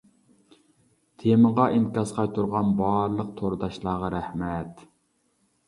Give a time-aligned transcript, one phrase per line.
[1.23, 4.85] تېمىغا ئىنكاس قايتۇرغان بارلىق تورداشلارغا رەھمەت.